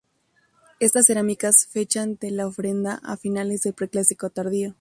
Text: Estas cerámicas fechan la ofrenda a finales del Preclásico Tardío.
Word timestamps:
Estas 0.79 1.05
cerámicas 1.05 1.67
fechan 1.67 2.17
la 2.21 2.47
ofrenda 2.47 2.95
a 3.03 3.17
finales 3.17 3.61
del 3.61 3.73
Preclásico 3.75 4.31
Tardío. 4.31 4.73